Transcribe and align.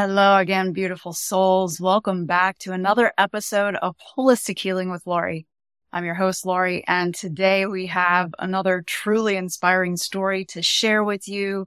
Hello 0.00 0.36
again, 0.36 0.72
beautiful 0.72 1.12
souls. 1.12 1.80
Welcome 1.80 2.24
back 2.24 2.56
to 2.58 2.70
another 2.70 3.12
episode 3.18 3.74
of 3.74 3.96
Holistic 4.16 4.56
Healing 4.56 4.92
with 4.92 5.04
Lorrie. 5.08 5.48
I'm 5.92 6.04
your 6.04 6.14
host, 6.14 6.46
Lorrie, 6.46 6.84
and 6.86 7.12
today 7.12 7.66
we 7.66 7.86
have 7.86 8.32
another 8.38 8.84
truly 8.86 9.34
inspiring 9.34 9.96
story 9.96 10.44
to 10.50 10.62
share 10.62 11.02
with 11.02 11.26
you. 11.26 11.66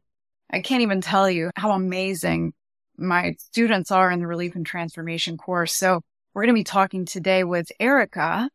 I 0.49 0.61
can't 0.61 0.81
even 0.81 1.01
tell 1.01 1.29
you 1.29 1.51
how 1.57 1.71
amazing 1.71 2.53
my 2.97 3.35
students 3.37 3.91
are 3.91 4.09
in 4.09 4.21
the 4.21 4.27
Relief 4.27 4.55
and 4.55 4.65
Transformation 4.65 5.35
course. 5.35 5.75
So 5.75 5.99
we're 6.33 6.43
going 6.43 6.55
to 6.55 6.59
be 6.59 6.63
talking 6.63 7.03
today 7.03 7.43
with 7.43 7.69
Erica, 7.81 8.49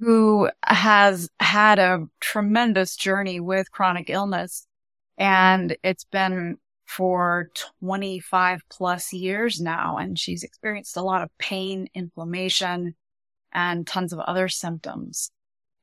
who 0.00 0.50
has 0.64 1.30
had 1.38 1.78
a 1.78 2.08
tremendous 2.18 2.96
journey 2.96 3.38
with 3.38 3.70
chronic 3.70 4.10
illness. 4.10 4.66
And 5.16 5.76
it's 5.84 6.02
been 6.02 6.58
for 6.86 7.50
25 7.80 8.62
plus 8.70 9.12
years 9.12 9.60
now. 9.60 9.96
And 9.98 10.18
she's 10.18 10.42
experienced 10.42 10.96
a 10.96 11.02
lot 11.02 11.22
of 11.22 11.36
pain, 11.38 11.88
inflammation, 11.94 12.94
and 13.52 13.86
tons 13.86 14.12
of 14.12 14.20
other 14.20 14.48
symptoms. 14.48 15.30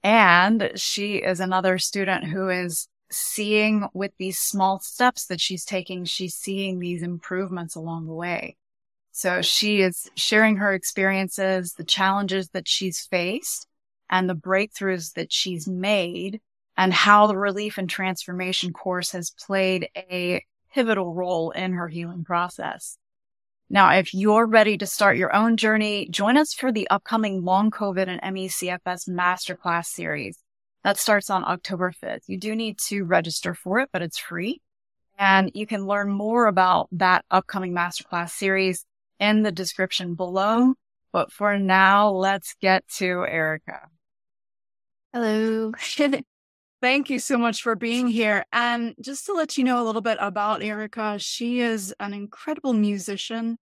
And 0.04 0.72
she 0.76 1.16
is 1.16 1.40
another 1.40 1.78
student 1.78 2.26
who 2.26 2.50
is 2.50 2.88
seeing 3.12 3.88
with 3.94 4.12
these 4.18 4.40
small 4.40 4.80
steps 4.80 5.28
that 5.28 5.40
she's 5.40 5.66
taking, 5.66 6.06
she's 6.06 6.36
seeing 6.36 6.80
these 6.80 7.04
improvements 7.04 7.76
along 7.76 8.08
the 8.08 8.14
way. 8.14 8.58
So 9.12 9.42
she 9.42 9.82
is 9.82 10.10
sharing 10.16 10.58
her 10.58 10.74
experiences, 10.74 11.74
the 11.74 11.84
challenges 11.84 12.50
that 12.50 12.68
she's 12.68 13.02
faced 13.02 13.68
and 14.10 14.28
the 14.28 14.36
breakthroughs 14.36 15.14
that 15.14 15.32
she's 15.32 15.68
made 15.68 16.42
and 16.76 16.92
how 16.92 17.28
the 17.28 17.38
relief 17.38 17.78
and 17.78 17.90
transformation 17.90 18.74
course 18.74 19.12
has 19.12 19.30
played 19.32 19.88
a 19.96 20.44
pivotal 20.74 21.14
role 21.14 21.52
in 21.52 21.74
her 21.74 21.88
healing 21.88 22.24
process. 22.24 22.98
Now, 23.70 23.90
if 23.92 24.14
you're 24.14 24.46
ready 24.46 24.78
to 24.78 24.86
start 24.86 25.18
your 25.18 25.36
own 25.36 25.58
journey, 25.58 26.08
join 26.10 26.38
us 26.38 26.54
for 26.54 26.72
the 26.72 26.88
upcoming 26.90 27.44
Long 27.44 27.72
COVID 27.72 28.08
and 28.08 28.34
ME/CFS 28.34 29.08
Masterclass 29.10 29.86
series. 29.86 30.38
That 30.84 30.98
starts 30.98 31.30
on 31.30 31.46
October 31.46 31.92
5th. 31.92 32.24
You 32.28 32.38
do 32.38 32.56
need 32.56 32.78
to 32.90 33.04
register 33.04 33.56
for 33.56 33.80
it, 33.80 33.90
but 33.92 34.02
it's 34.02 34.18
free. 34.18 34.62
And 35.18 35.52
you 35.54 35.66
can 35.66 35.86
learn 35.86 36.10
more 36.10 36.48
about 36.48 36.90
that 36.92 37.24
upcoming 37.32 37.74
masterclass 37.74 38.32
series 38.32 38.86
in 39.20 39.44
the 39.44 39.52
description 39.52 40.16
below. 40.16 40.74
But 41.12 41.32
for 41.32 41.58
now, 41.58 42.10
let's 42.10 42.56
get 42.60 42.88
to 42.98 43.26
Erica. 43.26 43.88
Hello. 45.14 45.72
Thank 46.84 47.10
you 47.10 47.18
so 47.18 47.38
much 47.38 47.62
for 47.62 47.78
being 47.78 48.10
here. 48.10 48.44
And 48.52 48.94
just 49.00 49.26
to 49.28 49.34
let 49.34 49.58
you 49.58 49.64
know 49.64 49.82
a 49.82 49.86
little 49.86 50.02
bit 50.02 50.18
about 50.20 50.62
Erica, 50.62 51.18
she 51.18 51.62
is 51.62 51.96
an 52.02 52.14
incredible 52.14 52.74
musician 52.74 53.58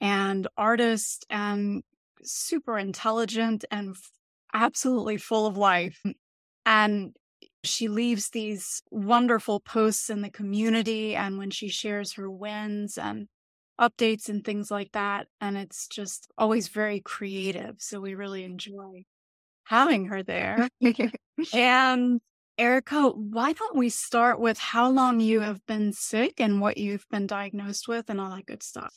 and 0.00 0.46
artist 0.56 1.26
and 1.28 1.82
super 2.22 2.78
intelligent 2.78 3.64
and 3.72 3.96
f- 3.96 4.12
absolutely 4.54 5.16
full 5.16 5.48
of 5.48 5.56
life. 5.56 6.00
And 6.64 7.16
she 7.64 7.88
leaves 7.88 8.30
these 8.30 8.84
wonderful 8.92 9.58
posts 9.58 10.08
in 10.08 10.22
the 10.22 10.30
community 10.30 11.16
and 11.16 11.38
when 11.38 11.50
she 11.50 11.66
shares 11.66 12.12
her 12.12 12.30
wins 12.30 12.96
and 12.96 13.26
updates 13.80 14.28
and 14.28 14.44
things 14.44 14.70
like 14.70 14.92
that. 14.92 15.26
And 15.40 15.56
it's 15.56 15.88
just 15.88 16.28
always 16.38 16.68
very 16.68 17.00
creative. 17.00 17.78
So 17.80 17.98
we 17.98 18.14
really 18.14 18.44
enjoy 18.44 19.06
having 19.64 20.06
her 20.06 20.22
there. 20.22 20.68
and 21.52 22.20
Erica, 22.56 23.08
why 23.08 23.52
don't 23.52 23.76
we 23.76 23.88
start 23.88 24.38
with 24.38 24.58
how 24.58 24.88
long 24.88 25.20
you 25.20 25.40
have 25.40 25.64
been 25.66 25.92
sick 25.92 26.40
and 26.40 26.60
what 26.60 26.78
you've 26.78 27.06
been 27.10 27.26
diagnosed 27.26 27.88
with 27.88 28.08
and 28.08 28.20
all 28.20 28.30
that 28.34 28.46
good 28.46 28.62
stuff? 28.62 28.94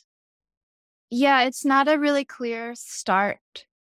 Yeah, 1.10 1.42
it's 1.42 1.64
not 1.64 1.88
a 1.88 1.98
really 1.98 2.24
clear 2.24 2.74
start 2.76 3.38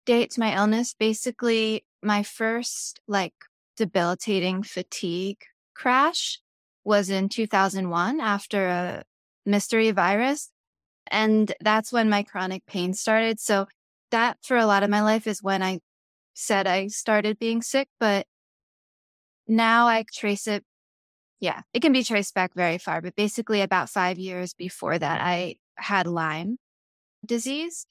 date 0.05 0.33
to 0.33 0.41
my 0.41 0.55
illness. 0.57 0.95
Basically, 0.99 1.85
my 2.03 2.23
first 2.23 3.01
like 3.09 3.33
debilitating 3.77 4.63
fatigue 4.63 5.39
crash 5.75 6.41
was 6.85 7.09
in 7.09 7.29
2001 7.29 8.21
after 8.21 8.67
a 8.67 9.05
mystery 9.47 9.91
virus. 9.91 10.51
And 11.11 11.53
that's 11.61 11.93
when 11.93 12.11
my 12.11 12.23
chronic 12.23 12.67
pain 12.67 12.93
started. 12.93 13.41
So 13.41 13.67
that 14.11 14.39
for 14.43 14.57
a 14.57 14.67
lot 14.67 14.83
of 14.83 14.91
my 14.91 15.03
life 15.03 15.27
is 15.27 15.43
when 15.43 15.63
I 15.63 15.81
said 16.35 16.67
I 16.67 16.89
started 16.89 17.39
being 17.39 17.63
sick, 17.63 17.89
but 17.99 18.27
now 19.47 19.87
I 19.87 20.05
trace 20.13 20.47
it. 20.47 20.65
Yeah, 21.41 21.63
it 21.73 21.81
can 21.81 21.93
be 21.93 22.05
traced 22.05 22.35
back 22.35 22.55
very 22.55 22.79
far, 22.79 23.03
but 23.03 23.17
basically 23.17 23.61
about 23.61 23.91
five 23.91 24.19
years 24.19 24.55
before 24.55 24.99
that, 24.99 25.21
I 25.21 25.57
had 25.77 26.07
Lyme 26.07 26.57
disease. 27.25 27.87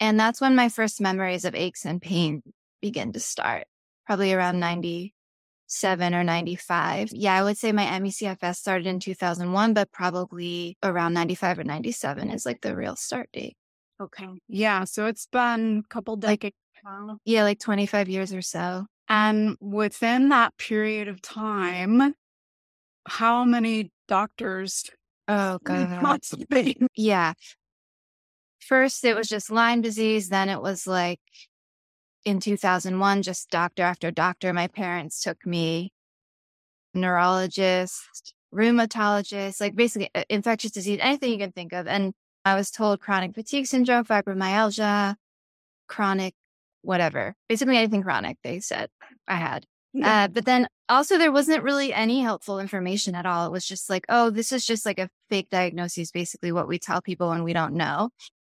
And 0.00 0.18
that's 0.18 0.40
when 0.40 0.56
my 0.56 0.68
first 0.68 1.00
memories 1.00 1.44
of 1.44 1.54
aches 1.54 1.84
and 1.84 2.00
pain 2.00 2.42
begin 2.80 3.12
to 3.12 3.20
start, 3.20 3.66
probably 4.06 4.32
around 4.32 4.58
97 4.60 6.14
or 6.14 6.24
95. 6.24 7.10
Yeah, 7.12 7.34
I 7.34 7.42
would 7.42 7.58
say 7.58 7.72
my 7.72 7.84
ME/CFS 8.00 8.56
started 8.56 8.86
in 8.86 9.00
2001, 9.00 9.74
but 9.74 9.92
probably 9.92 10.76
around 10.82 11.14
95 11.14 11.60
or 11.60 11.64
97 11.64 12.30
is 12.30 12.46
like 12.46 12.60
the 12.62 12.74
real 12.74 12.96
start 12.96 13.28
date. 13.32 13.56
Okay. 14.00 14.28
Yeah. 14.48 14.84
So 14.84 15.06
it's 15.06 15.26
been 15.26 15.84
a 15.84 15.88
couple 15.88 16.16
decades. 16.16 16.56
Like, 16.84 17.18
yeah, 17.24 17.44
like 17.44 17.60
25 17.60 18.08
years 18.08 18.34
or 18.34 18.42
so. 18.42 18.86
And 19.08 19.56
within 19.60 20.30
that 20.30 20.56
period 20.56 21.08
of 21.08 21.20
time, 21.20 22.14
how 23.06 23.44
many 23.44 23.90
doctors? 24.08 24.90
Oh, 25.28 25.58
God. 25.64 26.00
Yeah. 26.94 27.34
First, 28.60 29.04
it 29.04 29.14
was 29.14 29.28
just 29.28 29.50
Lyme 29.50 29.82
disease. 29.82 30.30
Then 30.30 30.48
it 30.48 30.60
was 30.62 30.86
like 30.86 31.20
in 32.24 32.40
2001, 32.40 33.22
just 33.22 33.50
doctor 33.50 33.82
after 33.82 34.10
doctor. 34.10 34.52
My 34.52 34.68
parents 34.68 35.20
took 35.20 35.44
me, 35.44 35.92
neurologist, 36.94 38.34
rheumatologist, 38.54 39.60
like 39.60 39.74
basically 39.74 40.10
uh, 40.14 40.24
infectious 40.30 40.70
disease, 40.70 40.98
anything 41.02 41.32
you 41.32 41.38
can 41.38 41.52
think 41.52 41.72
of. 41.72 41.86
And 41.86 42.14
I 42.44 42.54
was 42.54 42.70
told 42.70 43.00
chronic 43.00 43.34
fatigue 43.34 43.66
syndrome, 43.66 44.04
fibromyalgia, 44.04 45.16
chronic 45.88 46.34
whatever, 46.84 47.34
basically 47.48 47.76
anything 47.76 48.02
chronic, 48.02 48.38
they 48.42 48.60
said 48.60 48.88
I 49.26 49.36
had. 49.36 49.66
Yeah. 49.92 50.24
Uh, 50.24 50.28
but 50.28 50.44
then 50.44 50.66
also 50.88 51.18
there 51.18 51.30
wasn't 51.30 51.62
really 51.62 51.94
any 51.94 52.20
helpful 52.20 52.58
information 52.58 53.14
at 53.14 53.26
all. 53.26 53.46
It 53.46 53.52
was 53.52 53.64
just 53.64 53.88
like, 53.88 54.04
oh, 54.08 54.30
this 54.30 54.50
is 54.50 54.66
just 54.66 54.84
like 54.84 54.98
a 54.98 55.08
fake 55.30 55.50
diagnosis, 55.50 56.10
basically 56.10 56.50
what 56.50 56.66
we 56.66 56.78
tell 56.78 57.00
people 57.00 57.28
when 57.28 57.44
we 57.44 57.52
don't 57.52 57.74
know. 57.74 58.10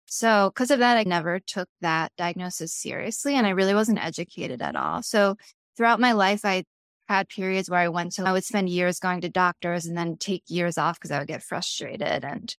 So 0.06 0.50
because 0.54 0.70
of 0.70 0.78
that, 0.78 0.96
I 0.96 1.02
never 1.02 1.40
took 1.40 1.68
that 1.80 2.12
diagnosis 2.16 2.72
seriously 2.72 3.34
and 3.34 3.46
I 3.46 3.50
really 3.50 3.74
wasn't 3.74 4.04
educated 4.04 4.62
at 4.62 4.76
all. 4.76 5.02
So 5.02 5.36
throughout 5.76 5.98
my 5.98 6.12
life, 6.12 6.44
I 6.44 6.64
had 7.08 7.28
periods 7.28 7.68
where 7.68 7.80
I 7.80 7.88
went 7.88 8.12
to, 8.12 8.24
I 8.24 8.32
would 8.32 8.44
spend 8.44 8.68
years 8.68 9.00
going 9.00 9.20
to 9.22 9.28
doctors 9.28 9.86
and 9.86 9.96
then 9.96 10.16
take 10.16 10.44
years 10.46 10.78
off 10.78 10.98
because 10.98 11.10
I 11.10 11.18
would 11.18 11.28
get 11.28 11.42
frustrated 11.42 12.24
and 12.24 12.54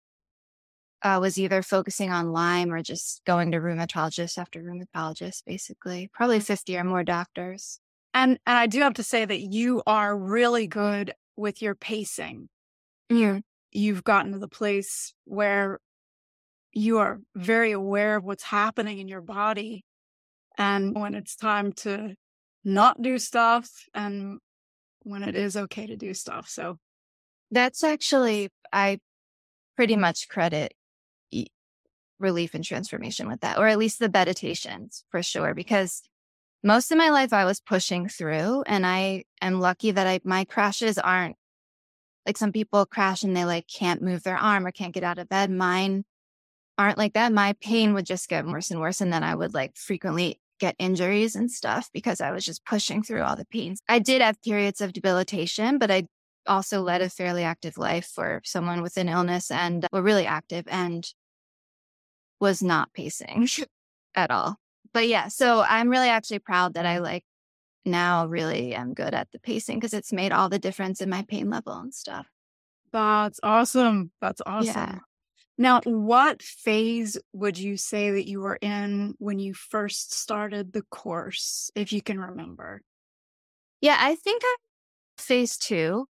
uh, 1.04 1.18
was 1.20 1.38
either 1.38 1.62
focusing 1.62 2.10
on 2.10 2.32
Lyme 2.32 2.72
or 2.72 2.82
just 2.82 3.22
going 3.26 3.52
to 3.52 3.58
rheumatologist 3.58 4.38
after 4.38 4.62
rheumatologist, 4.62 5.44
basically, 5.44 6.10
probably 6.12 6.40
50 6.40 6.78
or 6.78 6.84
more 6.84 7.04
doctors. 7.04 7.78
And, 8.14 8.38
and 8.46 8.58
I 8.58 8.66
do 8.66 8.80
have 8.80 8.94
to 8.94 9.02
say 9.02 9.24
that 9.24 9.40
you 9.40 9.82
are 9.86 10.16
really 10.16 10.66
good 10.66 11.12
with 11.36 11.60
your 11.60 11.74
pacing. 11.74 12.48
Yeah. 13.10 13.40
You've 13.70 14.02
gotten 14.02 14.32
to 14.32 14.38
the 14.38 14.48
place 14.48 15.12
where 15.24 15.78
you 16.72 16.98
are 16.98 17.20
very 17.36 17.72
aware 17.72 18.16
of 18.16 18.24
what's 18.24 18.44
happening 18.44 18.98
in 18.98 19.06
your 19.06 19.20
body 19.20 19.84
and 20.56 20.98
when 20.98 21.14
it's 21.14 21.36
time 21.36 21.72
to 21.72 22.14
not 22.64 23.02
do 23.02 23.18
stuff 23.18 23.68
and 23.92 24.38
when 25.02 25.22
it 25.22 25.34
is 25.34 25.56
okay 25.56 25.86
to 25.86 25.96
do 25.96 26.14
stuff. 26.14 26.48
So 26.48 26.78
that's 27.50 27.84
actually, 27.84 28.48
I 28.72 29.00
pretty 29.76 29.96
much 29.96 30.28
credit 30.28 30.72
relief 32.24 32.54
and 32.54 32.64
transformation 32.64 33.28
with 33.28 33.40
that, 33.42 33.58
or 33.58 33.68
at 33.68 33.78
least 33.78 34.00
the 34.00 34.10
meditations 34.12 35.04
for 35.10 35.22
sure, 35.22 35.54
because 35.54 36.02
most 36.64 36.90
of 36.90 36.98
my 36.98 37.10
life 37.10 37.32
I 37.32 37.44
was 37.44 37.60
pushing 37.60 38.08
through 38.08 38.64
and 38.66 38.84
I 38.86 39.24
am 39.40 39.60
lucky 39.60 39.92
that 39.92 40.06
I, 40.06 40.20
my 40.24 40.44
crashes 40.44 40.98
aren't 40.98 41.36
like 42.26 42.38
some 42.38 42.52
people 42.52 42.86
crash 42.86 43.22
and 43.22 43.36
they 43.36 43.44
like 43.44 43.66
can't 43.68 44.02
move 44.02 44.22
their 44.22 44.38
arm 44.38 44.66
or 44.66 44.72
can't 44.72 44.94
get 44.94 45.04
out 45.04 45.18
of 45.18 45.28
bed. 45.28 45.50
Mine 45.50 46.04
aren't 46.78 46.98
like 46.98 47.12
that. 47.12 47.32
My 47.32 47.54
pain 47.60 47.92
would 47.94 48.06
just 48.06 48.28
get 48.28 48.46
worse 48.46 48.70
and 48.70 48.80
worse. 48.80 49.02
And 49.02 49.12
then 49.12 49.22
I 49.22 49.34
would 49.34 49.54
like 49.54 49.76
frequently 49.76 50.40
get 50.58 50.74
injuries 50.78 51.36
and 51.36 51.50
stuff 51.50 51.90
because 51.92 52.20
I 52.20 52.30
was 52.30 52.44
just 52.44 52.64
pushing 52.64 53.02
through 53.02 53.22
all 53.22 53.36
the 53.36 53.44
pains. 53.44 53.80
I 53.88 53.98
did 53.98 54.22
have 54.22 54.42
periods 54.42 54.80
of 54.80 54.92
debilitation, 54.94 55.78
but 55.78 55.90
I 55.90 56.06
also 56.46 56.80
led 56.80 57.02
a 57.02 57.10
fairly 57.10 57.42
active 57.42 57.76
life 57.76 58.06
for 58.06 58.40
someone 58.44 58.82
with 58.82 58.96
an 58.96 59.08
illness 59.08 59.50
and 59.50 59.86
were 59.92 60.02
really 60.02 60.26
active 60.26 60.64
and 60.68 61.06
was 62.44 62.62
not 62.62 62.92
pacing 62.92 63.48
at 64.14 64.30
all. 64.30 64.56
But 64.92 65.08
yeah, 65.08 65.28
so 65.28 65.64
I'm 65.66 65.88
really 65.88 66.10
actually 66.10 66.40
proud 66.40 66.74
that 66.74 66.84
I 66.84 66.96
mm-hmm. 66.96 67.04
like 67.04 67.24
now 67.86 68.26
really 68.26 68.74
am 68.74 68.92
good 68.92 69.14
at 69.14 69.30
the 69.32 69.38
pacing 69.38 69.78
because 69.78 69.94
it's 69.94 70.12
made 70.12 70.30
all 70.30 70.50
the 70.50 70.58
difference 70.58 71.00
in 71.00 71.08
my 71.08 71.24
pain 71.26 71.48
level 71.48 71.72
and 71.72 71.94
stuff. 71.94 72.26
That's 72.92 73.40
awesome. 73.42 74.12
That's 74.20 74.42
awesome. 74.44 74.74
Yeah. 74.74 74.98
Now, 75.56 75.80
what 75.84 76.42
phase 76.42 77.16
would 77.32 77.56
you 77.58 77.78
say 77.78 78.10
that 78.10 78.28
you 78.28 78.40
were 78.40 78.58
in 78.60 79.14
when 79.18 79.38
you 79.38 79.54
first 79.54 80.12
started 80.12 80.72
the 80.72 80.82
course, 80.82 81.70
if 81.74 81.92
you 81.92 82.02
can 82.02 82.20
remember? 82.20 82.82
Yeah, 83.80 83.96
I 83.98 84.16
think 84.16 84.42
I'm 84.44 85.24
phase 85.24 85.56
two. 85.56 86.06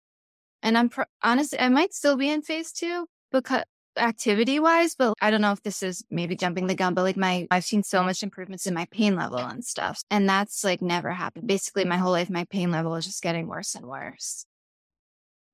And 0.63 0.77
I'm 0.77 0.89
pro- 0.89 1.05
honestly, 1.21 1.59
I 1.59 1.69
might 1.69 1.93
still 1.93 2.15
be 2.15 2.29
in 2.29 2.41
phase 2.41 2.71
two 2.71 3.05
because 3.31 3.63
activity 3.97 4.59
wise, 4.59 4.95
but 4.95 5.13
I 5.21 5.31
don't 5.31 5.41
know 5.41 5.51
if 5.51 5.63
this 5.63 5.83
is 5.83 6.03
maybe 6.09 6.35
jumping 6.35 6.67
the 6.67 6.75
gun, 6.75 6.93
but 6.93 7.03
like 7.03 7.17
my, 7.17 7.47
I've 7.51 7.65
seen 7.65 7.83
so 7.83 8.03
much 8.03 8.23
improvements 8.23 8.65
in 8.67 8.73
my 8.73 8.87
pain 8.91 9.15
level 9.15 9.39
and 9.39 9.63
stuff. 9.63 10.01
And 10.09 10.27
that's 10.27 10.63
like 10.63 10.81
never 10.81 11.11
happened. 11.11 11.47
Basically, 11.47 11.85
my 11.85 11.97
whole 11.97 12.11
life, 12.11 12.29
my 12.29 12.45
pain 12.45 12.71
level 12.71 12.95
is 12.95 13.05
just 13.05 13.23
getting 13.23 13.47
worse 13.47 13.75
and 13.75 13.85
worse. 13.85 14.45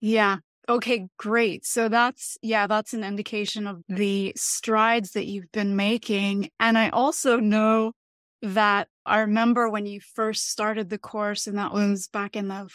Yeah. 0.01 0.37
Okay, 0.67 1.07
great. 1.17 1.65
So 1.65 1.89
that's, 1.89 2.37
yeah, 2.41 2.67
that's 2.67 2.93
an 2.93 3.03
indication 3.03 3.65
of 3.65 3.81
the 3.89 4.33
strides 4.35 5.11
that 5.11 5.25
you've 5.25 5.51
been 5.51 5.75
making. 5.75 6.49
And 6.59 6.77
I 6.77 6.89
also 6.89 7.39
know 7.39 7.93
that 8.41 8.87
I 9.05 9.19
remember 9.19 9.67
when 9.67 9.85
you 9.85 9.99
first 9.99 10.49
started 10.49 10.89
the 10.89 10.99
course, 10.99 11.47
and 11.47 11.57
that 11.57 11.73
was 11.73 12.07
back 12.07 12.35
in 12.35 12.47
the 12.47 12.69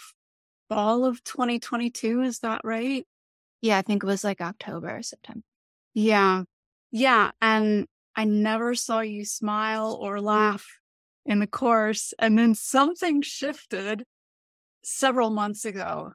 fall 0.68 1.04
of 1.04 1.22
2022. 1.24 2.22
Is 2.22 2.40
that 2.40 2.60
right? 2.64 3.06
Yeah, 3.62 3.78
I 3.78 3.82
think 3.82 4.02
it 4.02 4.06
was 4.06 4.24
like 4.24 4.40
October 4.40 5.00
September. 5.02 5.44
Yeah. 5.94 6.44
Yeah. 6.90 7.30
And 7.40 7.86
I 8.16 8.24
never 8.24 8.74
saw 8.74 9.00
you 9.00 9.24
smile 9.24 9.96
or 10.00 10.20
laugh 10.20 10.66
in 11.24 11.40
the 11.40 11.46
course. 11.46 12.12
And 12.18 12.38
then 12.38 12.54
something 12.54 13.22
shifted 13.22 14.04
several 14.82 15.30
months 15.30 15.64
ago. 15.64 16.12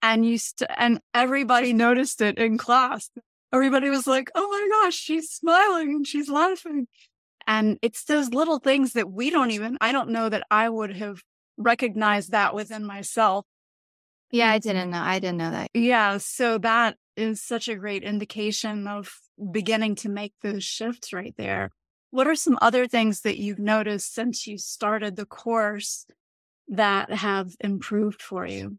And 0.00 0.24
you 0.24 0.38
st- 0.38 0.70
and 0.76 1.00
everybody 1.12 1.72
noticed 1.72 2.20
it 2.20 2.38
in 2.38 2.56
class. 2.56 3.10
Everybody 3.52 3.90
was 3.90 4.06
like, 4.06 4.30
"Oh 4.34 4.48
my 4.48 4.68
gosh, 4.70 4.94
she's 4.94 5.30
smiling 5.30 5.90
and 5.90 6.06
she's 6.06 6.28
laughing." 6.28 6.86
And 7.46 7.78
it's 7.82 8.04
those 8.04 8.30
little 8.30 8.58
things 8.60 8.92
that 8.92 9.10
we 9.10 9.30
don't 9.30 9.50
even 9.50 9.76
I 9.80 9.90
don't 9.90 10.10
know 10.10 10.28
that 10.28 10.44
I 10.50 10.68
would 10.68 10.96
have 10.96 11.22
recognized 11.56 12.30
that 12.30 12.54
within 12.54 12.84
myself. 12.84 13.44
Yeah, 14.30 14.50
mm. 14.50 14.54
I 14.54 14.58
didn't 14.58 14.90
know. 14.90 15.00
I 15.02 15.18
didn't 15.18 15.38
know 15.38 15.50
that. 15.50 15.70
Yeah, 15.74 16.18
so 16.18 16.58
that 16.58 16.96
is 17.18 17.42
such 17.42 17.68
a 17.68 17.76
great 17.76 18.02
indication 18.02 18.86
of 18.86 19.20
beginning 19.50 19.96
to 19.96 20.08
make 20.08 20.34
those 20.42 20.64
shifts 20.64 21.12
right 21.12 21.34
there. 21.36 21.70
What 22.10 22.26
are 22.26 22.34
some 22.34 22.58
other 22.62 22.86
things 22.86 23.20
that 23.22 23.38
you've 23.38 23.58
noticed 23.58 24.14
since 24.14 24.46
you 24.46 24.56
started 24.56 25.16
the 25.16 25.26
course 25.26 26.06
that 26.68 27.12
have 27.12 27.54
improved 27.60 28.22
for 28.22 28.46
you? 28.46 28.78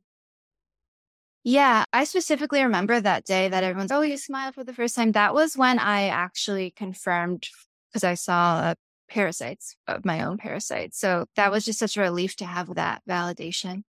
Yeah, 1.43 1.85
I 1.93 2.03
specifically 2.03 2.63
remember 2.63 2.99
that 2.99 3.25
day 3.25 3.47
that 3.47 3.63
everyone's, 3.63 3.91
oh, 3.91 4.01
you 4.01 4.17
smiled 4.17 4.55
for 4.55 4.63
the 4.63 4.73
first 4.73 4.95
time. 4.95 5.13
That 5.13 5.33
was 5.33 5.55
when 5.55 5.79
I 5.79 6.07
actually 6.07 6.71
confirmed 6.71 7.47
because 7.89 8.03
I 8.03 8.15
saw 8.15 8.55
uh, 8.55 8.75
parasites 9.09 9.75
of 9.87 10.05
my 10.05 10.23
own 10.23 10.37
parasites. 10.37 10.99
So 10.99 11.25
that 11.35 11.51
was 11.51 11.65
just 11.65 11.79
such 11.79 11.97
a 11.97 12.01
relief 12.01 12.35
to 12.37 12.45
have 12.45 12.75
that 12.75 13.01
validation. 13.07 13.83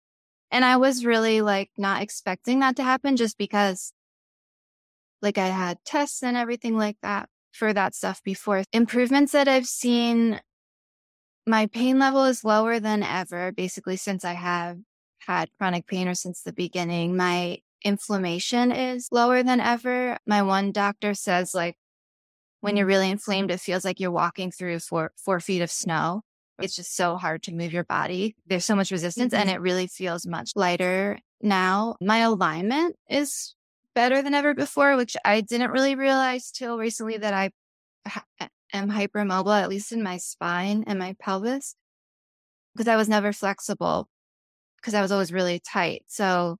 And 0.52 0.64
I 0.64 0.78
was 0.78 1.06
really 1.06 1.42
like 1.42 1.72
not 1.78 2.02
expecting 2.02 2.60
that 2.60 2.76
to 2.78 2.84
happen 2.84 3.18
just 3.18 3.38
because 3.38 3.92
like 5.22 5.38
I 5.38 5.48
had 5.48 5.78
tests 5.86 6.24
and 6.24 6.38
everything 6.38 6.78
like 6.78 6.98
that 7.02 7.30
for 7.52 7.74
that 7.74 7.96
stuff 7.96 8.22
before. 8.24 8.64
Improvements 8.72 9.32
that 9.32 9.48
I've 9.48 9.66
seen, 9.66 10.40
my 11.46 11.68
pain 11.68 12.00
level 12.00 12.26
is 12.26 12.44
lower 12.44 12.80
than 12.80 13.04
ever, 13.04 13.52
basically 13.52 13.98
since 13.98 14.24
I 14.24 14.34
have 14.34 14.78
had 15.20 15.50
chronic 15.58 15.88
pain 15.88 16.08
or 16.08 16.16
since 16.16 16.42
the 16.42 16.54
beginning. 16.54 17.16
My 17.16 17.60
inflammation 17.84 18.72
is 18.72 19.10
lower 19.12 19.44
than 19.44 19.60
ever. 19.60 20.18
My 20.26 20.42
one 20.42 20.72
doctor 20.72 21.14
says 21.14 21.54
like 21.54 21.76
when 22.62 22.76
you're 22.76 22.88
really 22.88 23.10
inflamed, 23.10 23.52
it 23.52 23.60
feels 23.60 23.86
like 23.86 24.00
you're 24.00 24.12
walking 24.12 24.52
through 24.52 24.80
four, 24.80 25.12
four 25.16 25.40
feet 25.40 25.62
of 25.62 25.72
snow. 25.72 26.22
It's 26.60 26.76
just 26.76 26.96
so 26.96 27.18
hard 27.18 27.44
to 27.44 27.54
move 27.54 27.72
your 27.72 27.84
body. 27.84 28.36
There's 28.48 28.66
so 28.66 28.76
much 28.76 28.92
resistance 28.92 29.34
mm-hmm. 29.34 29.42
and 29.42 29.50
it 29.50 29.62
really 29.62 29.88
feels 29.88 30.26
much 30.26 30.52
lighter 30.56 31.20
now. 31.42 31.96
My 32.02 32.20
alignment 32.20 32.96
is 33.10 33.54
better 33.98 34.22
than 34.22 34.36
ever 34.36 34.54
before, 34.54 34.96
which 34.96 35.18
I 35.26 35.42
didn't 35.42 35.72
really 35.72 35.96
realize 35.96 36.52
till 36.52 36.78
recently 36.78 37.18
that 37.18 37.34
I 37.34 37.50
ha- 38.08 38.50
am 38.72 38.92
hypermobile, 38.92 39.60
at 39.60 39.70
least 39.70 39.92
in 39.92 40.04
my 40.04 40.18
spine 40.18 40.84
and 40.86 41.00
my 41.00 41.16
pelvis, 41.20 41.76
because 42.76 42.88
I 42.88 42.96
was 42.96 43.10
never 43.10 43.34
flexible 43.34 44.08
because 44.80 44.94
I 44.94 45.02
was 45.02 45.12
always 45.12 45.34
really 45.34 45.60
tight. 45.60 46.04
So 46.06 46.58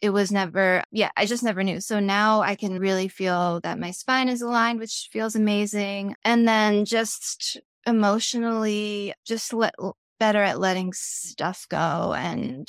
it 0.00 0.10
was 0.10 0.30
never, 0.30 0.84
yeah, 0.92 1.10
I 1.16 1.26
just 1.26 1.42
never 1.42 1.64
knew. 1.64 1.80
So 1.80 1.98
now 1.98 2.42
I 2.42 2.54
can 2.54 2.78
really 2.78 3.08
feel 3.08 3.58
that 3.64 3.80
my 3.80 3.90
spine 3.90 4.28
is 4.28 4.40
aligned, 4.40 4.78
which 4.78 5.08
feels 5.10 5.34
amazing. 5.34 6.14
And 6.24 6.46
then 6.46 6.84
just 6.84 7.60
emotionally, 7.88 9.14
just 9.26 9.52
let, 9.52 9.74
better 10.20 10.44
at 10.44 10.60
letting 10.60 10.92
stuff 10.92 11.66
go. 11.68 12.14
And 12.16 12.68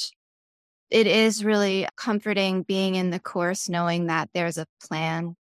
it 0.91 1.07
is 1.07 1.43
really 1.43 1.87
comforting 1.95 2.63
being 2.63 2.95
in 2.95 3.09
the 3.09 3.19
course, 3.19 3.69
knowing 3.69 4.07
that 4.07 4.29
there's 4.33 4.57
a 4.57 4.67
plan, 4.83 5.35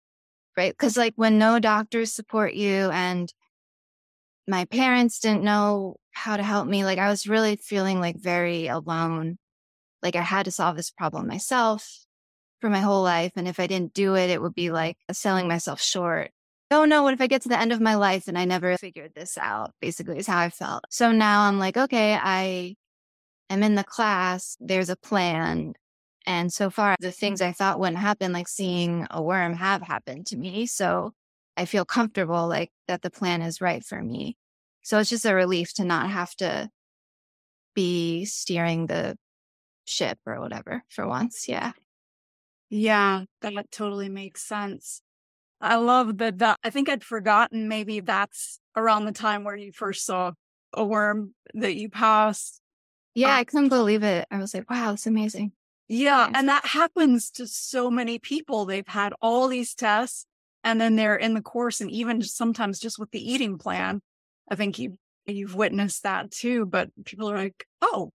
right? 0.57 0.77
Cause 0.77 0.97
like 0.97 1.15
when 1.17 1.39
no 1.39 1.59
doctors 1.61 2.13
support 2.13 2.55
you 2.55 2.91
and 2.91 3.33
my 4.49 4.65
parents 4.67 5.21
didn't 5.21 5.43
know 5.43 5.97
how 6.13 6.37
to 6.37 6.43
help 6.43 6.67
me. 6.67 6.85
Like 6.85 6.99
I 6.99 7.09
was 7.09 7.29
really 7.29 7.57
feeling 7.57 8.01
like 8.01 8.17
very 8.17 8.67
alone. 8.67 9.39
Like 10.03 10.17
I 10.17 10.23
had 10.23 10.45
to 10.45 10.51
solve 10.51 10.77
this 10.77 10.91
problem 10.91 11.27
myself 11.29 12.05
for 12.61 12.71
my 12.71 12.81
whole 12.81 13.03
life. 13.03 13.33
And 13.37 13.47
if 13.47 13.61
I 13.61 13.67
didn't 13.67 13.95
do 13.95 14.17
it, 14.17 14.31
it 14.31 14.43
would 14.43 14.55
be 14.55 14.71
like 14.71 14.97
selling 15.13 15.49
myself 15.49 15.81
short. 15.81 16.31
Oh 16.71 16.85
no, 16.85 17.05
what 17.05 17.15
if 17.15 17.21
I 17.21 17.29
get 17.29 17.43
to 17.43 17.49
the 17.49 17.59
end 17.59 17.73
of 17.73 17.81
my 17.81 17.95
life 17.95 18.27
and 18.27 18.37
I 18.37 18.45
never 18.45 18.77
figured 18.79 19.13
this 19.15 19.39
out? 19.39 19.73
Basically 19.81 20.19
is 20.19 20.27
how 20.27 20.39
I 20.41 20.51
felt. 20.51 20.85
So 20.91 21.13
now 21.13 21.43
I'm 21.43 21.59
like, 21.61 21.77
okay, 21.77 22.19
I 22.21 22.75
am 23.51 23.63
in 23.63 23.75
the 23.75 23.85
class. 23.85 24.57
There's 24.61 24.91
a 24.91 24.97
plan. 24.97 25.75
And 26.27 26.53
so 26.53 26.71
far, 26.71 26.97
the 26.99 27.13
things 27.13 27.41
I 27.41 27.53
thought 27.53 27.79
wouldn't 27.79 27.99
happen, 27.99 28.33
like 28.33 28.49
seeing 28.49 29.07
a 29.11 29.23
worm 29.23 29.55
have 29.55 29.83
happened 29.83 30.27
to 30.27 30.37
me. 30.37 30.67
So 30.67 31.13
I 31.57 31.65
feel 31.65 31.85
comfortable 31.85 32.49
like 32.49 32.71
that 32.89 33.03
the 33.03 33.11
plan 33.11 33.43
is 33.43 33.61
right 33.61 33.85
for 33.85 34.03
me. 34.03 34.37
So 34.83 34.99
it's 34.99 35.11
just 35.11 35.25
a 35.25 35.35
relief 35.35 35.73
to 35.75 35.85
not 35.85 36.11
have 36.11 36.35
to 36.37 36.69
be 37.75 38.25
steering 38.25 38.87
the 38.87 39.17
ship 39.85 40.19
or 40.27 40.41
whatever 40.41 40.83
for 40.89 41.07
once. 41.07 41.49
Yeah. 41.49 41.73
Yeah, 42.69 43.25
that 43.43 43.71
totally 43.71 44.09
makes 44.09 44.43
sense. 44.43 45.01
I 45.61 45.77
love 45.77 46.19
that, 46.19 46.39
that. 46.39 46.59
I 46.65 46.71
think 46.71 46.89
I'd 46.89 47.05
forgotten 47.05 47.69
maybe 47.69 48.01
that's 48.01 48.59
around 48.77 49.05
the 49.05 49.13
time 49.13 49.45
where 49.45 49.57
you 49.57 49.73
first 49.73 50.05
saw 50.05 50.33
a 50.73 50.85
worm 50.85 51.35
that 51.55 51.77
you 51.77 51.89
passed. 51.89 52.61
Yeah, 53.17 53.33
um, 53.33 53.39
I 53.39 53.45
couldn't 53.45 53.71
believe 53.71 54.05
it. 54.05 54.29
I 54.31 54.39
was 54.39 54.55
like, 54.55 54.71
wow, 54.71 54.93
it's 54.93 55.07
amazing. 55.07 55.51
Yeah. 55.89 56.31
And 56.33 56.49
that 56.49 56.67
happens 56.67 57.31
to 57.33 57.49
so 57.49 57.91
many 57.91 58.21
people. 58.21 58.65
They've 58.65 58.87
had 58.87 59.13
all 59.21 59.49
these 59.49 59.75
tests 59.75 60.27
and 60.67 60.81
then 60.81 60.97
they're 60.97 61.17
in 61.17 61.35
the 61.35 61.41
course 61.41 61.81
and 61.81 61.91
even 61.91 62.21
sometimes 62.23 62.81
just 62.81 62.99
with 62.99 63.11
the 63.13 63.33
eating 63.33 63.57
plan 63.57 64.03
i 64.51 64.55
think 64.55 64.79
you 64.79 64.99
you've 65.25 65.55
witnessed 65.55 66.03
that 66.03 66.31
too 66.31 66.67
but 66.67 66.91
people 67.05 67.31
are 67.31 67.37
like 67.37 67.67
oh 67.81 68.11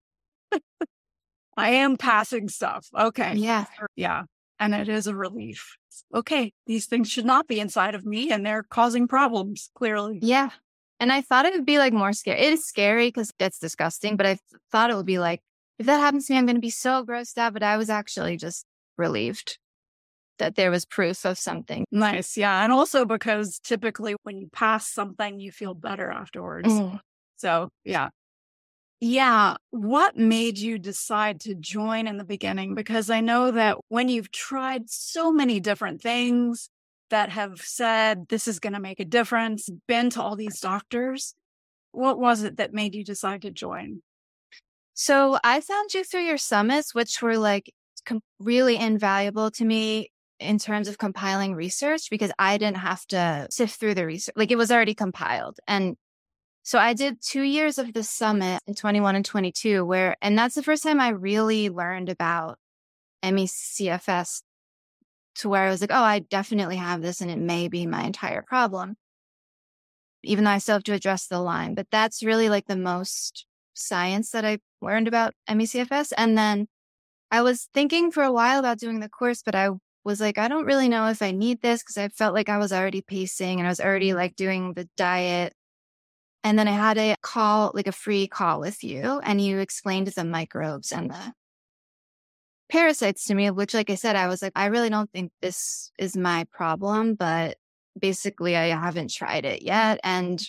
i 1.58 1.70
am 1.70 1.98
passing 1.98 2.48
stuff 2.50 2.88
okay 2.96 3.34
yeah 3.36 3.65
yeah 3.96 4.24
and 4.60 4.75
it 4.75 4.89
is 4.89 5.08
a 5.08 5.15
relief 5.15 5.77
okay 6.13 6.53
these 6.67 6.86
things 6.86 7.10
should 7.10 7.25
not 7.25 7.48
be 7.48 7.60
inside 7.60 7.96
of 7.96 8.05
me 8.05 8.31
and 8.31 8.46
they're 8.46 8.63
causing 8.63 9.08
problems 9.08 9.72
clearly 9.74 10.20
yeah 10.22 10.50
and 11.01 11.12
i 11.12 11.20
thought 11.20 11.46
it 11.46 11.53
would 11.53 11.65
be 11.65 11.77
like 11.77 11.91
more 11.91 12.13
scary 12.13 12.39
it 12.39 12.53
is 12.53 12.65
scary 12.65 13.10
because 13.10 13.31
it's 13.39 13.60
disgusting 13.60 14.15
but 14.15 14.25
i 14.25 14.38
thought 14.72 14.89
it 14.89 14.96
would 14.96 15.05
be 15.05 15.20
like 15.20 15.41
if 15.77 15.86
that 15.86 16.00
happens 16.00 16.27
to 16.27 16.34
me 16.34 16.39
i'm 16.39 16.46
going 16.46 16.55
to 16.55 16.62
be 16.62 16.70
so 16.70 17.03
grossed 17.05 17.38
out 17.38 17.51
but 17.51 17.63
i 17.63 17.75
was 17.75 17.89
actually 17.89 18.38
just 18.38 18.65
relieved 18.98 19.58
that 20.41 20.55
there 20.55 20.72
was 20.72 20.86
proof 20.86 21.24
of 21.24 21.38
something. 21.38 21.86
Nice. 21.91 22.36
Yeah. 22.36 22.63
And 22.63 22.74
also 22.74 23.05
because 23.05 23.60
typically 23.60 24.15
when 24.24 24.38
you 24.38 24.50
pass 24.51 24.88
something, 24.88 25.39
you 25.39 25.51
feel 25.51 25.75
better 25.75 26.10
afterwards. 26.10 26.67
Mm. 26.67 27.00
So, 27.38 27.70
yeah. 27.86 28.10
Yeah. 29.00 29.55
What 29.70 30.17
made 30.17 30.58
you 30.58 30.79
decide 30.79 31.39
to 31.41 31.53
join 31.53 32.08
in 32.08 32.17
the 32.17 32.24
beginning? 32.24 32.74
Because 32.74 33.12
I 33.12 33.22
know 33.22 33.51
that 33.51 33.77
when 33.89 34.10
you've 34.10 34.31
tried 34.31 34.89
so 34.89 35.31
many 35.31 35.60
different 35.60 36.01
things 36.01 36.70
that 37.12 37.30
have 37.30 37.62
said 37.62 38.27
this 38.27 38.48
is 38.48 38.60
going 38.60 38.74
to 38.74 38.80
make 38.80 39.00
a 39.00 39.06
difference, 39.06 39.70
been 39.88 40.10
to 40.10 40.22
all 40.22 40.36
these 40.36 40.60
doctors, 40.60 41.36
what 41.91 42.20
was 42.20 42.44
it 42.44 42.58
that 42.58 42.74
made 42.74 42.96
you 42.96 43.03
decide 43.03 43.44
to 43.44 43.51
join? 43.51 44.01
So 44.94 45.38
I 45.44 45.62
found 45.62 45.94
you 45.94 46.03
through 46.03 46.24
your 46.24 46.38
summits, 46.38 46.94
which 46.94 47.22
were 47.22 47.38
like 47.38 47.72
really 48.39 48.77
invaluable 48.77 49.51
to 49.51 49.63
me 49.63 50.12
in 50.39 50.58
terms 50.58 50.88
of 50.88 50.98
compiling 50.98 51.53
research 51.53 52.10
because 52.10 52.32
I 52.39 52.58
didn't 52.58 52.77
have 52.77 53.06
to 53.08 53.48
sift 53.51 53.80
through 53.80 53.94
the 53.94 54.06
research. 54.06 54.34
Like 54.36 54.51
it 54.51 54.58
was 54.58 54.72
already 54.72 54.96
compiled. 54.96 55.60
And 55.68 55.96
so 56.63 56.80
I 56.80 56.94
did 56.94 57.22
two 57.22 57.44
years 57.44 57.77
of 57.77 57.94
the 57.94 58.03
summit 58.03 58.62
in 58.68 58.74
21 58.74 59.15
and 59.15 59.25
22 59.25 59.86
where, 59.86 60.15
and 60.22 60.38
that's 60.38 60.56
the 60.56 60.63
first 60.63 60.84
time 60.84 61.00
I 61.00 61.10
really 61.10 61.70
learned 61.70 62.10
about 62.10 62.58
ME/CFS 63.24 64.41
to 65.35 65.50
where 65.50 65.63
I 65.63 65.69
was 65.69 65.81
like, 65.81 65.91
oh, 65.91 66.03
I 66.03 66.19
definitely 66.19 66.77
have 66.77 67.01
this 67.01 67.21
and 67.21 67.31
it 67.31 67.39
may 67.39 67.67
be 67.67 67.85
my 67.85 68.03
entire 68.03 68.41
problem. 68.41 68.95
Even 70.23 70.43
though 70.43 70.51
I 70.51 70.59
still 70.59 70.75
have 70.75 70.83
to 70.83 70.93
address 70.93 71.27
the 71.27 71.39
Lyme, 71.39 71.73
but 71.73 71.88
that's 71.91 72.23
really 72.23 72.50
like 72.50 72.67
the 72.67 72.75
most 72.75 73.45
science 73.73 74.31
that 74.31 74.45
I 74.45 74.59
learned 74.81 75.07
about 75.07 75.33
ME/CFS. 75.47 76.13
And 76.17 76.38
then 76.38 76.67
I 77.31 77.41
was 77.41 77.69
thinking 77.73 78.11
for 78.11 78.23
a 78.23 78.31
while 78.31 78.59
about 78.59 78.77
doing 78.77 79.00
the 79.00 79.09
course, 79.09 79.41
but 79.43 79.55
I 79.55 79.69
was 80.03 80.19
like, 80.19 80.38
I 80.38 80.47
don't 80.47 80.65
really 80.65 80.89
know 80.89 81.07
if 81.07 81.21
I 81.21 81.31
need 81.31 81.61
this 81.61 81.81
because 81.81 81.97
I 81.97 82.09
felt 82.09 82.33
like 82.33 82.50
I 82.50 82.57
was 82.57 82.73
already 82.73 83.01
pacing 83.01 83.59
and 83.59 83.67
I 83.67 83.71
was 83.71 83.79
already 83.79 84.13
like 84.13 84.35
doing 84.35 84.73
the 84.73 84.89
diet. 84.97 85.53
And 86.43 86.57
then 86.57 86.67
I 86.67 86.71
had 86.71 86.97
a 86.97 87.15
call, 87.21 87.71
like 87.73 87.88
a 87.88 87.91
free 87.91 88.27
call 88.27 88.59
with 88.59 88.83
you, 88.83 89.21
and 89.23 89.39
you 89.39 89.59
explained 89.59 90.07
the 90.07 90.23
microbes 90.23 90.91
and 90.91 91.11
the 91.11 91.33
parasites 92.71 93.25
to 93.25 93.35
me, 93.35 93.51
which, 93.51 93.73
like 93.73 93.89
I 93.89 93.95
said, 93.95 94.15
I 94.15 94.27
was 94.27 94.41
like, 94.41 94.53
I 94.55 94.67
really 94.67 94.89
don't 94.89 95.11
think 95.11 95.31
this 95.41 95.91
is 95.99 96.15
my 96.15 96.45
problem, 96.51 97.15
but 97.15 97.57
basically, 97.99 98.55
I 98.55 98.67
haven't 98.67 99.11
tried 99.11 99.45
it 99.45 99.61
yet. 99.61 99.99
And 100.03 100.41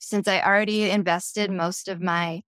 since 0.00 0.26
I 0.28 0.40
already 0.40 0.90
invested 0.90 1.50
most 1.50 1.88
of 1.88 2.02
my 2.02 2.42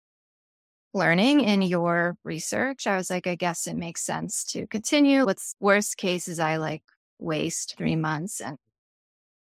learning 0.94 1.40
in 1.40 1.62
your 1.62 2.16
research, 2.24 2.86
I 2.86 2.96
was 2.96 3.10
like, 3.10 3.26
I 3.26 3.34
guess 3.34 3.66
it 3.66 3.76
makes 3.76 4.02
sense 4.06 4.44
to 4.52 4.66
continue. 4.68 5.26
What's 5.26 5.54
worst 5.60 5.96
case 5.96 6.28
is 6.28 6.38
I 6.38 6.56
like 6.56 6.82
waste 7.18 7.76
three 7.76 7.96
months 7.96 8.40
and 8.40 8.56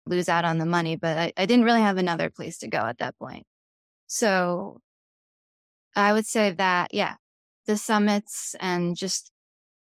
lose 0.07 0.29
out 0.29 0.45
on 0.45 0.59
the 0.59 0.67
money, 0.67 0.97
but 0.97 1.17
I, 1.17 1.33
I 1.37 1.47
didn't 1.47 1.65
really 1.65 1.81
have 1.81 1.97
another 1.97 2.29
place 2.29 2.59
to 2.59 2.69
go 2.69 2.79
at 2.79 2.99
that 2.99 3.19
point. 3.19 3.47
So 4.07 4.81
I 5.97 6.13
would 6.13 6.27
say 6.27 6.51
that, 6.51 6.93
yeah, 6.93 7.15
the 7.67 7.77
summits 7.77 8.55
and 8.61 8.97
just 8.97 9.32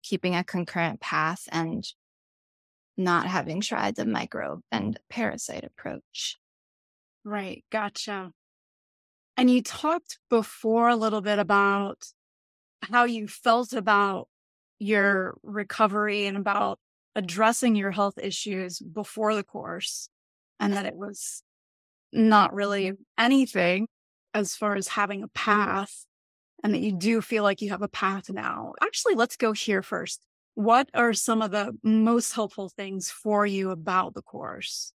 keeping 0.07 0.35
a 0.35 0.43
concurrent 0.43 1.01
path 1.01 1.47
and 1.51 1.83
not 2.95 3.25
having 3.27 3.59
tried 3.59 3.95
the 3.95 4.05
microbe 4.05 4.61
and 4.71 4.99
parasite 5.09 5.63
approach. 5.63 6.37
Right. 7.23 7.65
Gotcha. 7.71 8.31
And 9.35 9.49
you 9.49 9.61
talked 9.61 10.19
before 10.29 10.89
a 10.89 10.95
little 10.95 11.21
bit 11.21 11.39
about 11.39 12.05
how 12.81 13.05
you 13.05 13.27
felt 13.27 13.73
about 13.73 14.27
your 14.79 15.35
recovery 15.43 16.25
and 16.25 16.37
about 16.37 16.79
addressing 17.15 17.75
your 17.75 17.91
health 17.91 18.17
issues 18.21 18.79
before 18.79 19.35
the 19.35 19.43
course, 19.43 20.09
and 20.59 20.73
that 20.73 20.85
it 20.85 20.95
was 20.95 21.41
not 22.13 22.53
really 22.53 22.91
mm-hmm. 22.91 23.01
anything 23.17 23.87
as 24.33 24.55
far 24.55 24.75
as 24.75 24.89
having 24.89 25.23
a 25.23 25.27
path, 25.29 26.05
and 26.63 26.73
that 26.73 26.79
you 26.79 26.91
do 26.91 27.21
feel 27.21 27.43
like 27.43 27.61
you 27.61 27.69
have 27.69 27.81
a 27.81 27.87
path 27.87 28.29
now. 28.29 28.73
Actually, 28.81 29.15
let's 29.15 29.37
go 29.37 29.51
here 29.51 29.81
first. 29.81 30.25
What 30.55 30.89
are 30.93 31.13
some 31.13 31.41
of 31.41 31.51
the 31.51 31.77
most 31.83 32.33
helpful 32.33 32.69
things 32.69 33.11
for 33.11 33.45
you 33.45 33.71
about 33.71 34.13
the 34.13 34.21
course? 34.21 34.93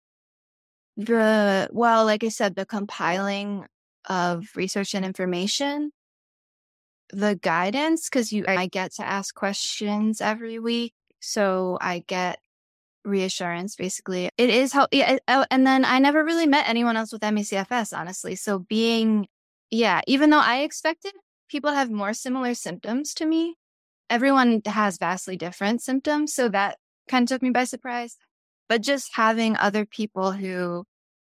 The, 0.97 1.69
well, 1.73 2.05
like 2.05 2.25
I 2.25 2.29
said, 2.29 2.55
the 2.55 2.67
compiling 2.67 3.67
of 4.09 4.47
research 4.55 4.95
and 4.95 5.05
information, 5.05 5.93
the 7.13 7.37
guidance, 7.37 8.09
because 8.09 8.33
you 8.33 8.45
I 8.47 8.67
get 8.67 8.95
to 8.95 9.07
ask 9.07 9.35
questions 9.35 10.21
every 10.21 10.59
week. 10.59 10.95
So 11.21 11.79
I 11.81 12.05
get 12.07 12.39
reassurance 13.05 13.77
basically. 13.77 14.31
It 14.37 14.51
is 14.51 14.73
how 14.73 14.89
yeah, 14.93 15.19
oh, 15.29 15.45
and 15.51 15.67
then 15.67 15.85
I 15.85 15.99
never 15.99 16.25
really 16.25 16.47
met 16.47 16.69
anyone 16.69 16.97
else 16.97 17.13
with 17.13 17.23
ME/CFS, 17.23 17.97
honestly. 17.97 18.35
So 18.35 18.59
being 18.61 19.27
yeah, 19.71 20.01
even 20.07 20.31
though 20.31 20.41
I 20.41 20.61
expected 20.61 21.13
people 21.49 21.73
have 21.73 21.91
more 21.91 22.15
similar 22.15 22.55
symptoms 22.55 23.15
to 23.15 23.27
me, 23.27 23.57
everyone 24.11 24.63
has 24.67 24.99
vastly 24.99 25.37
different 25.37 25.83
symptoms. 25.83 26.35
So 26.35 26.49
that 26.49 26.79
kind 27.09 27.25
of 27.25 27.29
took 27.29 27.43
me 27.43 27.51
by 27.51 27.65
surprise. 27.65 28.17
But 28.69 28.83
just 28.83 29.11
having 29.15 29.57
other 29.57 29.87
people 29.87 30.33
who 30.33 30.85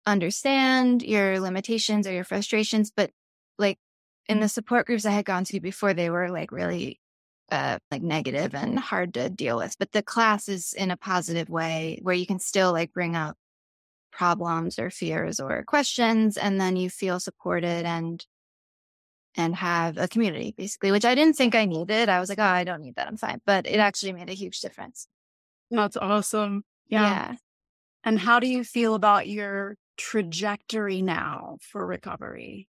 understand 0.06 1.02
your 1.02 1.40
limitations 1.40 2.08
or 2.08 2.12
your 2.12 2.24
frustrations, 2.24 2.92
but 2.96 3.12
like 3.58 3.78
in 4.28 4.40
the 4.40 4.50
support 4.50 4.86
groups 4.86 5.06
I 5.06 5.12
had 5.12 5.26
gone 5.26 5.46
to 5.46 5.60
before, 5.60 5.94
they 5.94 6.10
were 6.10 6.30
like 6.30 6.52
really 6.52 7.00
uh, 7.52 7.78
like 7.92 8.02
negative 8.02 8.56
and 8.56 8.80
hard 8.80 9.14
to 9.14 9.30
deal 9.30 9.58
with. 9.58 9.76
But 9.78 9.92
the 9.92 10.02
class 10.02 10.48
is 10.48 10.74
in 10.74 10.92
a 10.92 10.98
positive 10.98 11.50
way 11.50 12.00
where 12.02 12.16
you 12.16 12.26
can 12.26 12.40
still 12.40 12.72
like 12.72 12.94
bring 12.94 13.16
up 13.16 13.36
problems 14.12 14.80
or 14.80 14.90
fears 14.90 15.40
or 15.40 15.64
questions, 15.64 16.38
and 16.38 16.60
then 16.60 16.76
you 16.76 16.90
feel 16.90 17.20
supported 17.20 17.86
and 17.86 18.26
and 19.36 19.56
have 19.56 19.98
a 19.98 20.08
community 20.08 20.54
basically, 20.58 20.92
which 20.92 21.06
I 21.06 21.16
didn't 21.16 21.36
think 21.36 21.56
I 21.56 21.66
needed. 21.66 22.10
I 22.10 22.20
was 22.20 22.30
like, 22.30 22.40
oh, 22.40 22.44
I 22.44 22.64
don't 22.64 22.82
need 22.82 22.96
that. 22.96 23.08
I'm 23.08 23.18
fine. 23.18 23.42
But 23.46 23.66
it 23.66 23.78
actually 23.78 24.14
made 24.14 24.30
a 24.30 24.34
huge 24.34 24.60
difference. 24.60 25.08
That's 25.70 25.98
awesome. 25.98 26.64
Yeah. 26.88 27.02
yeah. 27.02 27.36
And 28.04 28.20
how 28.20 28.40
do 28.40 28.48
you 28.48 28.64
feel 28.64 28.96
about 28.96 29.28
your 29.28 29.78
trajectory 29.98 31.02
now 31.02 31.58
for 31.62 31.86
recovery? 31.86 32.68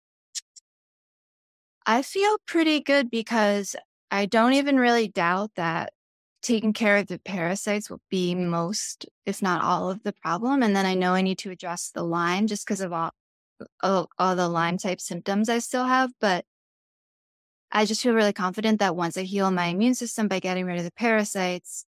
I 1.85 2.03
feel 2.03 2.37
pretty 2.45 2.81
good 2.81 3.09
because 3.09 3.75
I 4.11 4.25
don't 4.25 4.53
even 4.53 4.77
really 4.77 5.07
doubt 5.07 5.51
that 5.55 5.93
taking 6.41 6.73
care 6.73 6.97
of 6.97 7.07
the 7.07 7.19
parasites 7.19 7.89
will 7.89 8.01
be 8.09 8.35
most, 8.35 9.05
if 9.25 9.41
not 9.41 9.63
all 9.63 9.89
of 9.89 10.03
the 10.03 10.13
problem. 10.13 10.63
And 10.63 10.75
then 10.75 10.85
I 10.85 10.95
know 10.95 11.13
I 11.13 11.21
need 11.21 11.37
to 11.39 11.51
address 11.51 11.91
the 11.93 12.03
Lyme 12.03 12.47
just 12.47 12.65
because 12.65 12.81
of 12.81 12.91
all, 12.91 13.11
all, 13.81 14.09
all 14.17 14.35
the 14.35 14.49
Lyme 14.49 14.77
type 14.77 14.99
symptoms 14.99 15.49
I 15.49 15.59
still 15.59 15.85
have. 15.85 16.11
But 16.19 16.45
I 17.71 17.85
just 17.85 18.01
feel 18.01 18.13
really 18.13 18.33
confident 18.33 18.79
that 18.79 18.95
once 18.95 19.17
I 19.17 19.23
heal 19.23 19.49
my 19.49 19.67
immune 19.67 19.95
system 19.95 20.27
by 20.27 20.39
getting 20.39 20.65
rid 20.65 20.77
of 20.77 20.83
the 20.83 20.91
parasites, 20.91 21.85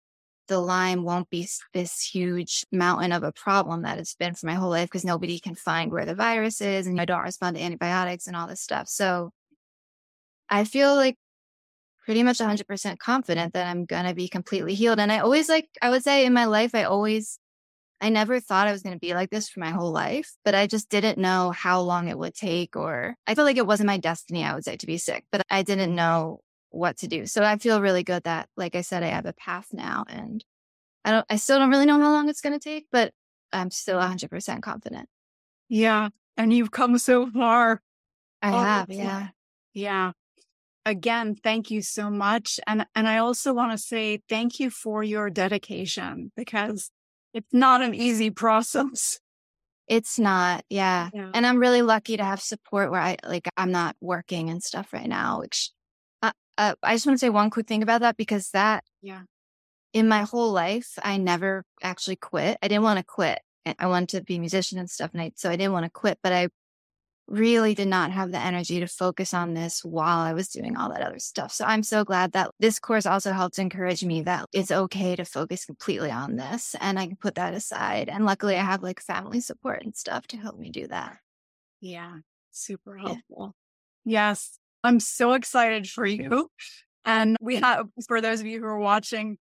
the 0.48 0.58
Lyme 0.58 1.04
won't 1.04 1.30
be 1.30 1.48
this 1.72 2.02
huge 2.02 2.66
mountain 2.72 3.12
of 3.12 3.22
a 3.22 3.32
problem 3.32 3.82
that 3.82 3.98
it's 3.98 4.14
been 4.14 4.34
for 4.34 4.46
my 4.46 4.54
whole 4.54 4.70
life 4.70 4.88
because 4.88 5.04
nobody 5.04 5.38
can 5.38 5.54
find 5.54 5.92
where 5.92 6.04
the 6.04 6.14
virus 6.14 6.60
is 6.60 6.86
and 6.86 7.00
I 7.00 7.04
don't 7.04 7.22
respond 7.22 7.56
to 7.56 7.62
antibiotics 7.62 8.26
and 8.26 8.36
all 8.36 8.46
this 8.46 8.60
stuff. 8.60 8.88
So 8.88 9.32
I 10.48 10.64
feel 10.64 10.96
like 10.96 11.16
pretty 12.04 12.24
much 12.24 12.38
100% 12.38 12.98
confident 12.98 13.54
that 13.54 13.68
I'm 13.68 13.84
going 13.84 14.06
to 14.06 14.14
be 14.14 14.28
completely 14.28 14.74
healed. 14.74 14.98
And 14.98 15.12
I 15.12 15.20
always 15.20 15.48
like, 15.48 15.68
I 15.80 15.90
would 15.90 16.02
say 16.02 16.26
in 16.26 16.32
my 16.32 16.46
life, 16.46 16.74
I 16.74 16.82
always, 16.84 17.38
I 18.00 18.08
never 18.08 18.40
thought 18.40 18.66
I 18.66 18.72
was 18.72 18.82
going 18.82 18.94
to 18.94 19.00
be 19.00 19.14
like 19.14 19.30
this 19.30 19.48
for 19.48 19.60
my 19.60 19.70
whole 19.70 19.92
life, 19.92 20.32
but 20.44 20.54
I 20.54 20.66
just 20.66 20.88
didn't 20.88 21.18
know 21.18 21.50
how 21.50 21.82
long 21.82 22.08
it 22.08 22.18
would 22.18 22.34
take, 22.34 22.74
or 22.74 23.14
I 23.26 23.34
felt 23.34 23.46
like 23.46 23.58
it 23.58 23.66
wasn't 23.66 23.88
my 23.88 23.98
destiny, 23.98 24.42
I 24.42 24.54
would 24.54 24.64
say, 24.64 24.76
to 24.76 24.86
be 24.86 24.96
sick, 24.96 25.24
but 25.30 25.42
I 25.50 25.62
didn't 25.62 25.94
know 25.94 26.40
what 26.70 26.96
to 26.98 27.08
do. 27.08 27.26
So 27.26 27.42
I 27.42 27.58
feel 27.58 27.82
really 27.82 28.02
good 28.02 28.24
that, 28.24 28.48
like 28.56 28.74
I 28.74 28.80
said, 28.80 29.02
I 29.02 29.08
have 29.08 29.26
a 29.26 29.34
path 29.34 29.68
now 29.72 30.04
and 30.08 30.42
I 31.04 31.10
don't, 31.10 31.26
I 31.28 31.36
still 31.36 31.58
don't 31.58 31.70
really 31.70 31.86
know 31.86 32.00
how 32.00 32.10
long 32.10 32.28
it's 32.28 32.40
going 32.40 32.58
to 32.58 32.62
take, 32.62 32.86
but 32.90 33.12
I'm 33.52 33.70
still 33.70 33.98
100% 33.98 34.62
confident. 34.62 35.08
Yeah. 35.68 36.08
And 36.36 36.52
you've 36.52 36.70
come 36.70 36.96
so 36.98 37.28
far. 37.30 37.82
I 38.40 38.50
oh, 38.50 38.58
have. 38.58 38.90
Yeah. 38.90 39.28
Yeah. 39.74 40.12
Again, 40.86 41.34
thank 41.34 41.70
you 41.70 41.82
so 41.82 42.08
much. 42.08 42.58
And, 42.66 42.86
and 42.94 43.06
I 43.06 43.18
also 43.18 43.52
want 43.52 43.72
to 43.72 43.78
say 43.78 44.22
thank 44.28 44.58
you 44.58 44.70
for 44.70 45.02
your 45.02 45.28
dedication 45.28 46.32
because 46.36 46.90
it's 47.34 47.52
not 47.52 47.82
an 47.82 47.94
easy 47.94 48.30
process. 48.30 49.18
It's 49.88 50.18
not. 50.18 50.64
Yeah. 50.68 51.10
yeah. 51.12 51.30
And 51.34 51.44
I'm 51.44 51.58
really 51.58 51.82
lucky 51.82 52.16
to 52.16 52.24
have 52.24 52.40
support 52.40 52.90
where 52.90 53.00
I 53.00 53.16
like, 53.24 53.48
I'm 53.56 53.72
not 53.72 53.96
working 54.00 54.48
and 54.48 54.62
stuff 54.62 54.92
right 54.92 55.08
now, 55.08 55.40
which 55.40 55.72
uh, 56.60 56.74
I 56.82 56.94
just 56.94 57.06
want 57.06 57.18
to 57.18 57.18
say 57.18 57.30
one 57.30 57.48
quick 57.48 57.66
thing 57.66 57.82
about 57.82 58.02
that 58.02 58.18
because 58.18 58.50
that, 58.50 58.84
yeah, 59.00 59.22
in 59.94 60.08
my 60.08 60.24
whole 60.24 60.52
life, 60.52 60.90
I 61.02 61.16
never 61.16 61.64
actually 61.82 62.16
quit. 62.16 62.58
I 62.62 62.68
didn't 62.68 62.84
want 62.84 62.98
to 62.98 63.04
quit. 63.04 63.40
I 63.78 63.86
wanted 63.86 64.10
to 64.10 64.22
be 64.22 64.36
a 64.36 64.40
musician 64.40 64.78
and 64.78 64.90
stuff, 64.90 65.10
and 65.14 65.22
I, 65.22 65.32
so 65.36 65.48
I 65.48 65.56
didn't 65.56 65.72
want 65.72 65.86
to 65.86 65.90
quit. 65.90 66.18
But 66.22 66.34
I 66.34 66.48
really 67.30 67.74
did 67.74 67.88
not 67.88 68.10
have 68.10 68.32
the 68.32 68.38
energy 68.38 68.80
to 68.80 68.86
focus 68.86 69.32
on 69.32 69.54
this 69.54 69.84
while 69.84 70.18
I 70.18 70.32
was 70.32 70.48
doing 70.48 70.76
all 70.76 70.90
that 70.90 71.00
other 71.00 71.20
stuff. 71.20 71.52
So 71.52 71.64
I'm 71.64 71.84
so 71.84 72.04
glad 72.04 72.32
that 72.32 72.50
this 72.58 72.78
course 72.78 73.06
also 73.06 73.32
helped 73.32 73.58
encourage 73.58 74.04
me 74.04 74.22
that 74.22 74.46
it's 74.52 74.72
okay 74.72 75.14
to 75.14 75.24
focus 75.24 75.64
completely 75.64 76.10
on 76.10 76.36
this, 76.36 76.74
and 76.80 76.98
I 76.98 77.06
can 77.06 77.16
put 77.16 77.36
that 77.36 77.54
aside. 77.54 78.08
And 78.08 78.26
luckily, 78.26 78.56
I 78.56 78.64
have 78.64 78.82
like 78.82 79.00
family 79.00 79.40
support 79.40 79.82
and 79.82 79.96
stuff 79.96 80.26
to 80.28 80.36
help 80.36 80.58
me 80.58 80.70
do 80.70 80.88
that. 80.88 81.18
Yeah, 81.80 82.16
super 82.50 82.98
helpful. 82.98 83.54
Yeah. 84.04 84.32
Yes. 84.32 84.58
I'm 84.82 84.98
so 84.98 85.34
excited 85.34 85.88
for 85.88 86.06
you. 86.06 86.50
And 87.04 87.36
we 87.40 87.56
have, 87.56 87.86
for 88.08 88.20
those 88.20 88.40
of 88.40 88.46
you 88.46 88.58
who 88.60 88.66
are 88.66 88.78
watching, 88.78 89.38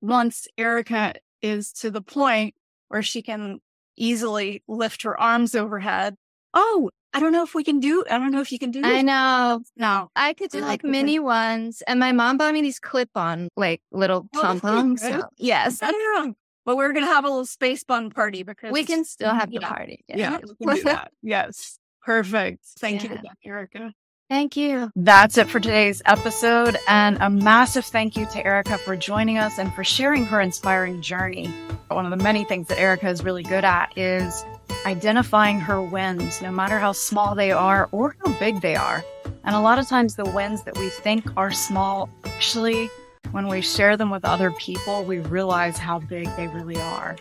once 0.00 0.48
Erica 0.56 1.14
is 1.42 1.72
to 1.74 1.90
the 1.90 2.02
point 2.02 2.54
where 2.88 3.02
she 3.02 3.22
can 3.22 3.60
easily 3.96 4.62
lift 4.66 5.02
her 5.02 5.18
arms 5.20 5.54
overhead. 5.54 6.16
Oh, 6.54 6.90
I 7.12 7.20
don't 7.20 7.32
know 7.32 7.42
if 7.42 7.54
we 7.54 7.64
can 7.64 7.80
do, 7.80 8.04
I 8.10 8.18
don't 8.18 8.30
know 8.30 8.40
if 8.40 8.52
you 8.52 8.58
can 8.58 8.70
do 8.70 8.82
this. 8.82 8.90
I 8.90 9.02
know. 9.02 9.62
No. 9.76 10.10
I 10.14 10.34
could 10.34 10.50
do 10.50 10.60
like 10.60 10.84
mini 10.84 11.18
ones. 11.18 11.82
And 11.86 11.98
my 11.98 12.12
mom 12.12 12.36
bought 12.36 12.52
me 12.52 12.62
these 12.62 12.78
clip 12.78 13.10
on 13.14 13.48
like 13.56 13.80
little 13.90 14.28
oh, 14.36 14.40
pom 14.40 14.60
poms. 14.60 15.02
So, 15.02 15.22
yes. 15.36 15.82
I 15.82 15.90
don't 15.90 16.26
know. 16.26 16.34
But 16.64 16.76
we're 16.76 16.92
going 16.92 17.06
to 17.06 17.10
have 17.10 17.24
a 17.24 17.28
little 17.28 17.46
space 17.46 17.82
bun 17.82 18.10
party 18.10 18.42
because 18.42 18.72
we 18.72 18.84
can 18.84 19.04
still 19.04 19.32
have 19.32 19.50
the 19.50 19.58
yeah, 19.62 19.68
party. 19.68 20.04
Yeah, 20.06 20.16
yeah 20.16 20.38
we 20.60 20.66
can 20.66 20.76
do 20.76 20.82
that. 20.84 21.12
Yes. 21.22 21.78
Perfect. 22.02 22.64
Thank 22.78 23.04
yeah. 23.04 23.22
you, 23.42 23.50
Erica. 23.50 23.92
Thank 24.28 24.58
you. 24.58 24.90
That's 24.94 25.38
it 25.38 25.48
for 25.48 25.60
today's 25.60 26.02
episode. 26.04 26.76
And 26.86 27.16
a 27.22 27.30
massive 27.30 27.86
thank 27.86 28.18
you 28.18 28.26
to 28.26 28.46
Erica 28.46 28.76
for 28.76 28.94
joining 28.94 29.38
us 29.38 29.58
and 29.58 29.72
for 29.72 29.82
sharing 29.82 30.26
her 30.26 30.42
inspiring 30.42 31.00
journey. 31.00 31.46
One 31.88 32.04
of 32.04 32.10
the 32.10 32.22
many 32.22 32.44
things 32.44 32.68
that 32.68 32.78
Erica 32.78 33.08
is 33.08 33.24
really 33.24 33.42
good 33.42 33.64
at 33.64 33.96
is 33.96 34.44
identifying 34.86 35.60
her 35.60 35.82
wins, 35.82 36.40
no 36.42 36.50
matter 36.50 36.78
how 36.78 36.92
small 36.92 37.34
they 37.34 37.52
are 37.52 37.88
or 37.92 38.16
how 38.24 38.38
big 38.38 38.60
they 38.60 38.76
are. 38.76 39.04
And 39.44 39.54
a 39.54 39.60
lot 39.60 39.78
of 39.78 39.88
times, 39.88 40.14
the 40.14 40.30
wins 40.30 40.62
that 40.64 40.76
we 40.78 40.90
think 40.90 41.24
are 41.36 41.50
small, 41.50 42.08
actually, 42.24 42.90
when 43.30 43.48
we 43.48 43.60
share 43.60 43.96
them 43.96 44.10
with 44.10 44.24
other 44.24 44.50
people, 44.52 45.04
we 45.04 45.18
realize 45.20 45.78
how 45.78 45.98
big 45.98 46.28
they 46.36 46.48
really 46.48 46.80
are. 46.80 47.16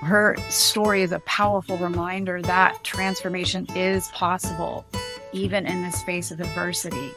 Her 0.00 0.36
story 0.48 1.02
is 1.02 1.12
a 1.12 1.20
powerful 1.20 1.76
reminder 1.78 2.40
that 2.42 2.82
transformation 2.82 3.66
is 3.74 4.08
possible 4.08 4.84
even 5.32 5.66
in 5.66 5.82
the 5.82 5.90
face 5.90 6.30
of 6.30 6.40
adversity. 6.40 7.10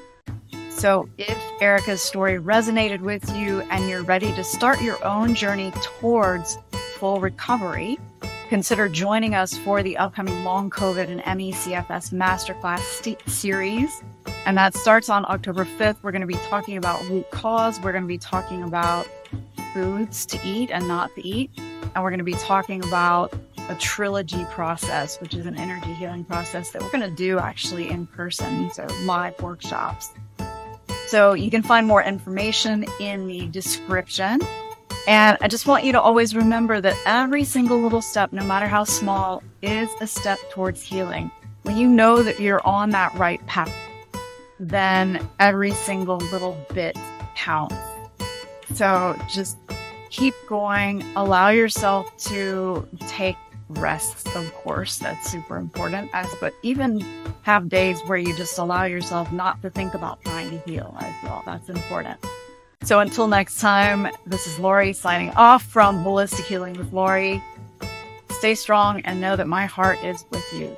So, 0.69 1.07
if 1.17 1.37
Erica's 1.61 2.01
story 2.01 2.39
resonated 2.39 2.99
with 2.99 3.33
you 3.35 3.61
and 3.71 3.87
you're 3.87 4.03
ready 4.03 4.33
to 4.33 4.43
start 4.43 4.81
your 4.81 5.03
own 5.05 5.33
journey 5.33 5.71
towards 5.81 6.57
full 6.97 7.19
recovery, 7.21 7.99
consider 8.53 8.87
joining 8.87 9.33
us 9.33 9.57
for 9.57 9.81
the 9.81 9.97
upcoming 9.97 10.43
Long 10.43 10.69
COVID 10.69 11.07
and 11.07 11.23
ME/CFS 11.37 12.13
Masterclass 12.13 12.81
st- 12.81 13.19
series. 13.27 14.03
And 14.45 14.55
that 14.55 14.75
starts 14.75 15.09
on 15.09 15.25
October 15.25 15.65
5th. 15.65 15.95
We're 16.03 16.11
going 16.11 16.21
to 16.21 16.27
be 16.27 16.35
talking 16.35 16.77
about 16.77 17.03
root 17.09 17.27
cause. 17.31 17.81
We're 17.81 17.93
going 17.93 18.03
to 18.03 18.07
be 18.07 18.19
talking 18.19 18.61
about 18.61 19.07
foods 19.73 20.27
to 20.27 20.39
eat 20.45 20.69
and 20.69 20.87
not 20.87 21.09
to 21.15 21.27
eat. 21.27 21.49
And 21.57 22.03
we're 22.03 22.11
going 22.11 22.19
to 22.19 22.23
be 22.23 22.35
talking 22.35 22.83
about 22.83 23.33
a 23.69 23.75
trilogy 23.79 24.45
process, 24.51 25.19
which 25.19 25.33
is 25.33 25.47
an 25.47 25.57
energy 25.57 25.91
healing 25.91 26.23
process 26.23 26.69
that 26.73 26.83
we're 26.83 26.91
going 26.91 27.09
to 27.09 27.15
do 27.15 27.39
actually 27.39 27.89
in 27.89 28.05
person. 28.05 28.69
So 28.69 28.85
live 29.01 29.33
workshops. 29.41 30.11
So 31.07 31.33
you 31.33 31.49
can 31.49 31.63
find 31.63 31.87
more 31.87 32.03
information 32.03 32.85
in 32.99 33.25
the 33.25 33.47
description. 33.47 34.41
And 35.07 35.37
I 35.41 35.47
just 35.47 35.67
want 35.67 35.83
you 35.83 35.91
to 35.91 36.01
always 36.01 36.35
remember 36.35 36.79
that 36.79 36.95
every 37.05 37.43
single 37.43 37.81
little 37.81 38.01
step, 38.01 38.31
no 38.31 38.43
matter 38.43 38.67
how 38.67 38.85
small, 38.85 39.43
is 39.61 39.89
a 39.99 40.07
step 40.07 40.39
towards 40.49 40.81
healing. 40.81 41.29
When 41.63 41.77
you 41.77 41.87
know 41.87 42.23
that 42.23 42.39
you're 42.39 42.65
on 42.65 42.91
that 42.91 43.13
right 43.15 43.45
path, 43.45 43.73
then 44.59 45.27
every 45.39 45.71
single 45.71 46.17
little 46.17 46.57
bit 46.73 46.97
counts. 47.35 47.75
So 48.73 49.19
just 49.29 49.57
keep 50.09 50.33
going. 50.47 51.03
Allow 51.15 51.49
yourself 51.49 52.15
to 52.25 52.87
take 53.07 53.35
rests, 53.69 54.33
of 54.35 54.53
course. 54.53 54.99
That's 54.99 55.29
super 55.29 55.57
important. 55.57 56.11
As 56.13 56.27
but 56.39 56.53
even 56.61 57.05
have 57.41 57.67
days 57.67 57.99
where 58.05 58.17
you 58.17 58.35
just 58.37 58.57
allow 58.57 58.85
yourself 58.85 59.31
not 59.31 59.61
to 59.63 59.69
think 59.69 59.93
about 59.95 60.21
trying 60.23 60.49
to 60.51 60.57
heal 60.59 60.95
as 60.99 61.13
well. 61.23 61.43
That's 61.45 61.69
important. 61.69 62.19
So 62.83 62.99
until 62.99 63.29
next 63.29 63.61
time, 63.61 64.09
this 64.25 64.45
is 64.45 64.59
Lorrie 64.59 64.91
signing 64.91 65.29
off 65.31 65.63
from 65.63 66.03
Holistic 66.03 66.43
Healing 66.45 66.73
with 66.73 66.91
Lorrie. 66.91 67.41
Stay 68.31 68.55
strong 68.55 68.99
and 69.05 69.21
know 69.21 69.37
that 69.37 69.47
my 69.47 69.65
heart 69.65 70.03
is 70.03 70.25
with 70.31 70.45
you. 70.53 70.75